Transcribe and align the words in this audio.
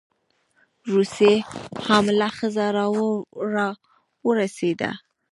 روسۍ 0.93 1.35
حامله 1.85 2.29
ښځه 2.37 2.65
راورسېده. 3.53 4.91